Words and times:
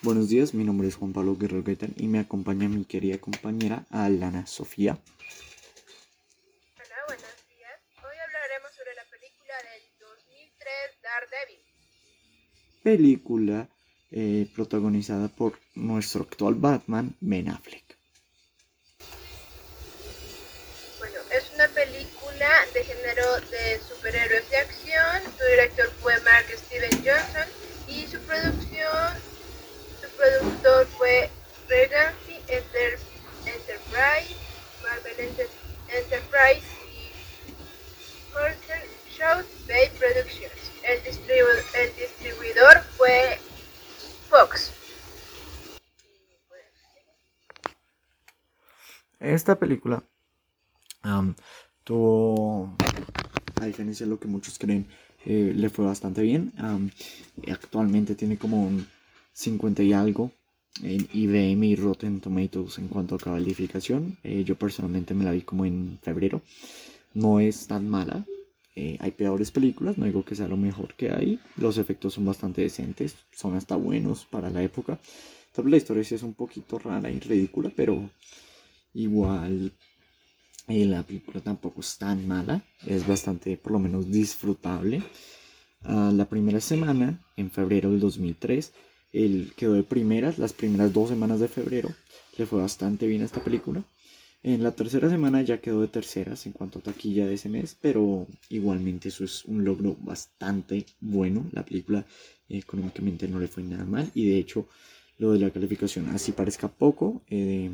Buenos 0.00 0.28
días, 0.28 0.54
mi 0.54 0.62
nombre 0.62 0.86
es 0.86 0.94
Juan 0.94 1.12
Pablo 1.12 1.36
Guerrero 1.36 1.64
Gaitán 1.64 1.92
y 1.96 2.06
me 2.06 2.20
acompaña 2.20 2.68
mi 2.68 2.84
querida 2.84 3.18
compañera 3.18 3.84
Alana 3.90 4.46
Sofía. 4.46 4.96
Hola, 6.76 6.94
buenos 7.08 7.34
días. 7.48 7.80
Hoy 7.96 8.16
hablaremos 8.24 8.70
sobre 8.76 8.94
la 8.94 9.02
película 9.10 9.54
del 9.66 9.82
2003 9.98 11.02
Daredevil. 11.02 11.58
Película 12.84 13.68
eh, 14.12 14.46
protagonizada 14.54 15.26
por 15.26 15.58
nuestro 15.74 16.22
actual 16.22 16.54
Batman, 16.54 17.16
Ben 17.18 17.48
Affleck. 17.48 17.98
Bueno, 21.00 21.16
es 21.32 21.52
una 21.56 21.66
película 21.66 22.48
de 22.72 22.84
género 22.84 23.40
de 23.50 23.80
superhéroes 23.80 24.48
de 24.48 24.56
acción. 24.58 25.22
Su 25.36 25.44
director 25.50 25.90
fue 26.00 26.14
Mark 26.20 26.46
Steven 26.56 27.02
Johnson 27.04 27.48
y 27.88 28.06
su 28.06 28.20
producción 28.20 28.57
Esta 49.20 49.58
película 49.58 50.02
tuvo, 51.84 52.76
a 53.60 53.66
diferencia 53.66 54.06
de 54.06 54.10
lo 54.10 54.20
que 54.20 54.28
muchos 54.28 54.58
creen, 54.58 54.86
eh, 55.24 55.52
le 55.54 55.68
fue 55.70 55.84
bastante 55.84 56.22
bien. 56.22 56.52
actualmente 57.50 58.14
tiene 58.14 58.36
como 58.38 58.62
un 58.66 58.86
50 59.32 59.82
y 59.82 59.92
algo 59.92 60.30
en 60.82 61.08
IBM 61.12 61.66
y 61.66 61.76
Rotten 61.76 62.20
Tomatoes 62.20 62.78
en 62.78 62.88
cuanto 62.88 63.16
a 63.16 63.18
calificación. 63.18 64.16
Eh, 64.22 64.44
yo 64.44 64.56
personalmente 64.56 65.14
me 65.14 65.24
la 65.24 65.32
vi 65.32 65.42
como 65.42 65.64
en 65.64 65.98
febrero. 66.02 66.42
No 67.14 67.40
es 67.40 67.66
tan 67.66 67.88
mala. 67.88 68.24
Eh, 68.76 68.96
hay 69.00 69.10
peores 69.10 69.50
películas, 69.50 69.98
no 69.98 70.04
digo 70.04 70.24
que 70.24 70.36
sea 70.36 70.46
lo 70.46 70.56
mejor 70.56 70.94
que 70.94 71.10
hay. 71.10 71.40
Los 71.56 71.78
efectos 71.78 72.14
son 72.14 72.26
bastante 72.26 72.62
decentes, 72.62 73.16
son 73.32 73.56
hasta 73.56 73.74
buenos 73.74 74.24
para 74.24 74.50
la 74.50 74.62
época. 74.62 74.98
La 75.64 75.76
historia 75.76 76.04
sí 76.04 76.14
es 76.14 76.22
un 76.22 76.34
poquito 76.34 76.78
rara 76.78 77.10
y 77.10 77.18
ridícula, 77.18 77.72
pero 77.74 78.08
igual 78.94 79.72
eh, 80.68 80.84
la 80.84 81.02
película 81.02 81.40
tampoco 81.40 81.80
es 81.80 81.96
tan 81.98 82.26
mala. 82.28 82.62
Es 82.86 83.06
bastante, 83.06 83.56
por 83.56 83.72
lo 83.72 83.78
menos, 83.78 84.10
disfrutable. 84.10 85.02
Ah, 85.82 86.12
la 86.14 86.28
primera 86.28 86.60
semana, 86.60 87.24
en 87.36 87.50
febrero 87.50 87.90
del 87.90 88.00
2003, 88.00 88.72
él 89.12 89.52
quedó 89.56 89.74
de 89.74 89.82
primeras 89.82 90.38
las 90.38 90.52
primeras 90.52 90.92
dos 90.92 91.08
semanas 91.08 91.40
de 91.40 91.48
febrero. 91.48 91.88
Le 92.36 92.46
fue 92.46 92.60
bastante 92.60 93.06
bien 93.06 93.22
a 93.22 93.24
esta 93.24 93.42
película. 93.42 93.84
En 94.42 94.62
la 94.62 94.72
tercera 94.72 95.10
semana 95.10 95.42
ya 95.42 95.60
quedó 95.60 95.80
de 95.80 95.88
terceras 95.88 96.46
en 96.46 96.52
cuanto 96.52 96.78
a 96.78 96.82
taquilla 96.82 97.26
de 97.26 97.34
ese 97.34 97.48
mes, 97.48 97.76
pero 97.80 98.26
igualmente 98.50 99.08
eso 99.08 99.24
es 99.24 99.44
un 99.44 99.64
logro 99.64 99.96
bastante 100.00 100.86
bueno. 101.00 101.48
La 101.52 101.64
película 101.64 102.06
económicamente 102.48 103.26
no 103.26 103.40
le 103.40 103.48
fue 103.48 103.62
nada 103.62 103.84
mal 103.84 104.10
y 104.14 104.28
de 104.28 104.38
hecho 104.38 104.68
lo 105.18 105.32
de 105.32 105.40
la 105.40 105.50
calificación, 105.50 106.08
así 106.10 106.30
parezca 106.30 106.68
poco, 106.68 107.22
eh, 107.28 107.70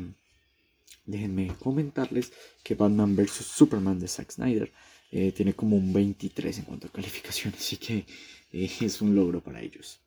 déjenme 1.05 1.55
comentarles 1.59 2.31
que 2.63 2.75
Batman 2.75 3.15
vs. 3.15 3.45
Superman 3.45 3.99
de 3.99 4.07
Zack 4.07 4.31
Snyder 4.31 4.71
eh, 5.11 5.31
tiene 5.31 5.53
como 5.53 5.75
un 5.75 5.93
23 5.93 6.59
en 6.59 6.65
cuanto 6.65 6.87
a 6.87 6.91
calificación, 6.91 7.53
así 7.57 7.77
que 7.77 8.05
eh, 8.51 8.71
es 8.81 9.01
un 9.01 9.15
logro 9.15 9.41
para 9.41 9.61
ellos. 9.61 9.99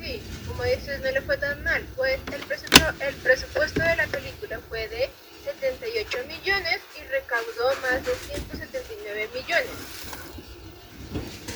Sí, 0.00 0.20
como 0.46 0.64
dices, 0.64 1.00
no 1.02 1.10
le 1.10 1.20
fue 1.22 1.36
tan 1.38 1.62
mal. 1.62 1.82
Pues 1.96 2.18
el, 2.32 2.42
presupuesto, 2.42 3.04
el 3.04 3.14
presupuesto 3.16 3.80
de 3.80 3.96
la 3.96 4.06
película 4.06 4.60
fue 4.68 4.88
de 4.88 5.08
78 5.44 6.18
millones 6.26 6.80
y 6.96 7.02
recaudó 7.10 7.80
más 7.82 8.04
de 8.04 8.12
179 8.14 9.28
millones. 9.34 9.70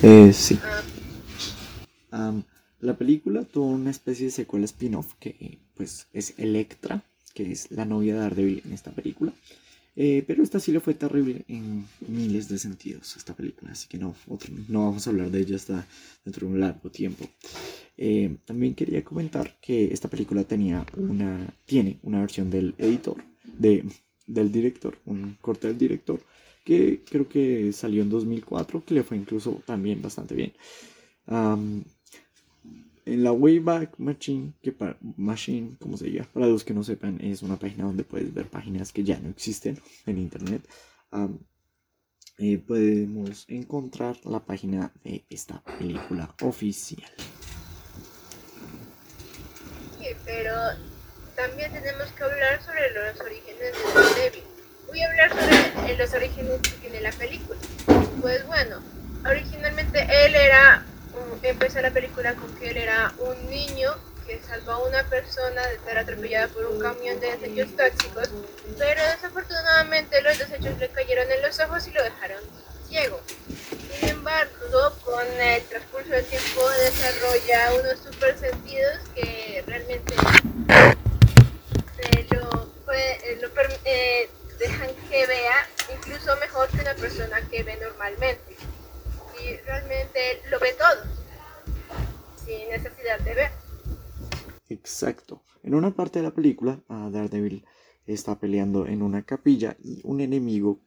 Eh, 0.03 0.33
sí. 0.33 0.59
Ah. 0.63 0.83
La 2.99 3.07
película 3.07 3.45
tuvo 3.45 3.67
una 3.67 3.93
especie 3.93 4.25
de 4.25 4.33
secuela 4.33 4.65
spin-off 4.65 5.15
que 5.21 5.61
pues 5.77 6.09
es 6.13 6.35
Electra, 6.37 7.05
que 7.33 7.53
es 7.53 7.71
la 7.71 7.85
novia 7.85 8.15
de 8.15 8.21
Daredevil 8.21 8.63
en 8.65 8.73
esta 8.73 8.91
película. 8.91 9.33
Eh, 9.95 10.25
pero 10.27 10.43
esta 10.43 10.59
sí 10.59 10.73
le 10.73 10.81
fue 10.81 10.95
terrible 10.95 11.45
en 11.47 11.87
miles 12.09 12.49
de 12.49 12.59
sentidos, 12.59 13.17
esta 13.17 13.37
película, 13.37 13.71
así 13.71 13.87
que 13.87 13.99
no, 13.99 14.17
no 14.69 14.87
vamos 14.87 15.07
a 15.07 15.11
hablar 15.11 15.31
de 15.31 15.41
ella 15.41 15.55
hasta 15.55 15.87
dentro 16.25 16.49
de 16.49 16.55
un 16.55 16.61
largo 16.61 16.91
tiempo. 16.91 17.25
Eh, 17.97 18.37
también 18.45 18.75
quería 18.75 19.05
comentar 19.05 19.61
que 19.61 19.93
esta 19.93 20.09
película 20.09 20.43
tenía 20.43 20.85
una, 20.97 21.55
tiene 21.67 22.01
una 22.03 22.21
versión 22.21 22.51
del 22.51 22.75
editor, 22.79 23.23
de, 23.45 23.85
del 24.27 24.51
director, 24.51 24.99
un 25.05 25.37
corte 25.41 25.69
del 25.69 25.79
director, 25.79 26.21
que 26.65 27.05
creo 27.09 27.29
que 27.29 27.73
salió 27.73 28.03
en 28.03 28.11
2004, 28.11 28.85
que 28.85 28.95
le 28.95 29.05
fue 29.05 29.17
incluso 29.17 29.63
también 29.65 30.03
bastante 30.03 30.35
bien 30.35 30.53
en 33.09 33.25
la 33.25 33.33
Wayback 33.33 33.99
Machine, 33.99 34.53
que 34.63 34.73
para 34.73 34.97
Machine, 35.17 35.77
como 35.81 35.97
se 35.97 36.07
diga, 36.07 36.29
para 36.33 36.47
los 36.47 36.65
que 36.65 36.75
no 36.75 36.85
sepan, 36.85 37.19
es 37.23 37.43
una 37.43 37.59
página 37.59 37.85
donde 37.85 38.05
puedes 38.05 38.33
ver 38.33 38.49
páginas 38.49 38.93
que 38.93 39.03
ya 39.03 39.19
no 39.19 39.31
existen 39.31 39.81
en 40.07 40.19
internet. 40.19 40.63
Eh, 42.39 42.59
podemos 42.59 43.47
encontrar 43.49 44.17
la 44.25 44.41
página 44.41 44.93
de 45.03 45.25
esta 45.29 45.61
película 45.79 46.33
oficial. 46.43 47.11
Sí, 49.99 50.07
pero 50.25 50.55
también 51.35 51.73
tenemos 51.73 52.07
que 52.13 52.23
hablar 52.23 52.63
sobre 52.63 52.91
los 52.93 53.21
orígenes 53.21 53.59
de 53.59 54.23
David. 54.23 54.45
Voy 54.87 55.01
a 55.01 55.11
hablar 55.11 55.31
sobre 55.31 55.97
los 55.97 56.15
orígenes 56.15 56.61
que 56.61 56.71
tiene 56.81 57.01
la 57.01 57.13
película. 57.13 57.59
Pues 58.21 58.47
bueno, 58.47 58.83
originalmente 59.25 60.03
él 60.03 60.35
era 60.35 60.85
empezó 61.43 61.81
la 61.81 61.91
película 61.91 62.35
con 62.35 62.55
que 62.57 62.71
él 62.71 62.77
era 62.77 63.13
un 63.19 63.49
niño 63.49 63.95
que 64.27 64.41
salvó 64.47 64.73
a 64.73 64.79
una 64.87 65.05
persona 65.05 65.67
de 65.69 65.79
ser 65.81 65.99
atropellada 65.99 66.49
por 66.49 66.67
un 66.67 66.79
camión 66.79 67.19
de 67.19 67.37
desechos 67.37 67.75
tóxicos, 67.77 68.29
pero 68.77 69.03
desafortunadamente 69.03 70.21
los 70.21 70.39
desechos 70.39 70.79
le 70.79 70.89
cayeron 70.91 71.31
en 71.31 71.43
los 71.43 71.59
ojos 71.61 71.87
y 71.87 71.93
lo 71.93 72.03
dejaron 72.03 72.43
ciego. 72.87 73.21
Sin 73.99 74.09
embargo, 74.11 74.95
con 75.05 75.27
el 75.41 75.63
transcurso 75.65 76.11
del 76.11 76.25
tiempo 76.27 76.69
desarrolla 76.71 77.73
unos 77.81 77.99
super 78.01 78.39
sentidos 78.39 78.99
que 79.15 79.65
realmente 79.67 80.15
lo, 83.41 83.49
eh, 83.85 84.31
dejan 84.59 84.91
que 85.09 85.27
vea 85.27 85.69
incluso 85.95 86.37
mejor 86.37 86.69
que 86.69 86.81
una 86.81 86.95
persona 86.95 87.41
que 87.51 87.63
ve 87.63 87.77
normalmente. 87.77 88.57
Y 89.41 89.57
realmente 89.59 90.43
lo 90.51 90.59
ve 90.59 90.75
todo 90.75 91.18
necesidad 92.69 93.19
de 93.21 93.35
ver. 93.35 93.51
Exacto. 94.69 95.43
En 95.63 95.75
una 95.75 95.95
parte 95.95 96.19
de 96.19 96.25
la 96.25 96.35
película, 96.35 96.83
Daredevil 96.89 97.65
está 98.07 98.39
peleando 98.39 98.87
en 98.87 99.03
una 99.03 99.23
capilla 99.23 99.77
y 99.83 100.01
un 100.05 100.21
enemigo 100.21 100.81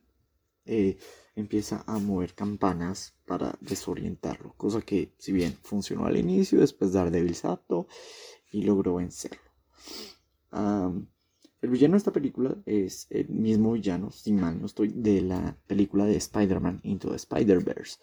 eh, 0.65 0.97
empieza 1.35 1.83
a 1.87 1.97
mover 1.97 2.33
campanas 2.33 3.15
para 3.25 3.57
desorientarlo, 3.61 4.53
cosa 4.57 4.81
que 4.81 5.13
si 5.17 5.31
bien 5.31 5.53
funcionó 5.61 6.05
al 6.05 6.17
inicio, 6.17 6.59
después 6.59 6.93
Daredevil 6.93 7.35
se 7.35 7.47
adaptó 7.47 7.87
y 8.51 8.63
logró 8.63 8.95
vencerlo. 8.95 9.39
el 10.51 11.69
villano 11.69 11.93
de 11.93 11.97
esta 11.97 12.11
película 12.11 12.55
es 12.65 13.07
el 13.09 13.29
mismo 13.29 13.73
villano, 13.73 14.11
sin 14.11 14.39
mal 14.39 14.59
no 14.59 14.65
estoy, 14.65 14.89
de 14.89 15.21
la 15.21 15.57
película 15.67 16.05
de 16.05 16.15
Spider-Man 16.17 16.81
Into 16.83 17.09
the 17.09 17.15
Spider-Verse. 17.15 17.99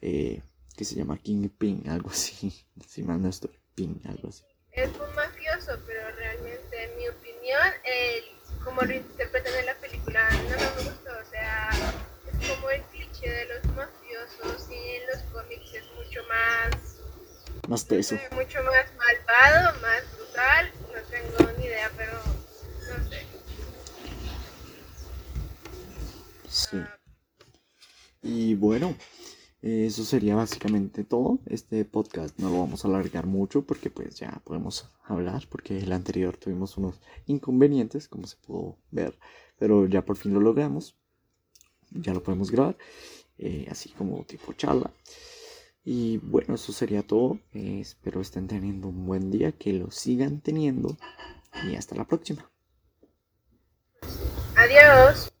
Eh, 0.00 0.42
que 0.76 0.84
se 0.84 0.96
llama 0.96 1.18
Kingpin, 1.18 1.88
algo 1.88 2.10
así. 2.10 2.52
Si 2.86 3.02
mal 3.02 3.22
no 3.22 3.28
estoy, 3.28 3.58
Pin, 3.74 4.00
algo 4.04 4.28
así. 4.28 4.44
Es 4.72 4.88
un 4.88 5.14
mafioso, 5.14 5.78
pero 5.86 6.10
realmente, 6.16 6.84
en 6.84 6.96
mi 6.96 7.08
opinión, 7.08 7.68
el, 7.84 8.24
como 8.64 8.82
lo 8.82 8.92
interpretan 8.92 9.54
en 9.54 9.66
la 9.66 9.74
película, 9.76 10.28
no 10.30 10.48
me 10.48 10.90
gustó. 10.90 11.10
O 11.10 11.30
sea, 11.30 11.70
es 11.70 12.48
como 12.48 12.70
el 12.70 12.82
cliché 12.82 13.30
de 13.30 13.46
los 13.46 13.64
mafiosos 13.76 14.68
y 14.70 14.74
en 14.74 15.06
los 15.06 15.22
cómics 15.32 15.74
es 15.74 15.84
mucho 15.96 16.20
más. 16.28 16.98
Más 17.68 17.84
peso. 17.84 18.16
mucho 18.32 18.62
más 18.64 18.86
malvado, 18.96 19.80
más 19.80 20.02
brutal. 20.16 20.72
No 20.92 21.00
tengo 21.08 21.52
ni 21.58 21.64
idea, 21.66 21.90
pero 21.96 22.12
no 22.12 23.08
sé. 23.08 23.26
Sí. 26.48 26.82
Y 28.22 28.54
bueno, 28.54 28.96
eso 29.64 30.04
sería 30.04 30.36
básicamente 30.36 31.04
todo. 31.04 31.38
Este 31.46 31.86
podcast 31.86 32.38
no 32.38 32.50
lo 32.50 32.60
vamos 32.60 32.84
a 32.84 32.88
alargar 32.88 33.26
mucho 33.26 33.62
porque 33.62 33.88
pues 33.88 34.14
ya 34.16 34.42
podemos 34.44 34.90
hablar 35.04 35.46
porque 35.48 35.78
el 35.78 35.92
anterior 35.92 36.36
tuvimos 36.36 36.76
unos 36.76 37.00
inconvenientes 37.26 38.06
como 38.06 38.26
se 38.26 38.36
pudo 38.36 38.76
ver. 38.90 39.18
Pero 39.58 39.86
ya 39.86 40.04
por 40.04 40.16
fin 40.18 40.34
lo 40.34 40.40
logramos. 40.40 40.96
Ya 41.90 42.12
lo 42.12 42.22
podemos 42.22 42.50
grabar. 42.50 42.76
Eh, 43.38 43.66
así 43.70 43.88
como 43.90 44.22
tipo 44.24 44.52
charla. 44.52 44.92
Y 45.82 46.18
bueno, 46.18 46.56
eso 46.56 46.72
sería 46.74 47.02
todo. 47.02 47.38
Eh, 47.54 47.78
espero 47.80 48.20
estén 48.20 48.46
teniendo 48.46 48.88
un 48.88 49.06
buen 49.06 49.30
día, 49.30 49.52
que 49.52 49.72
lo 49.72 49.90
sigan 49.90 50.40
teniendo 50.40 50.96
y 51.66 51.74
hasta 51.76 51.94
la 51.94 52.04
próxima. 52.04 52.50
Adiós. 54.56 55.33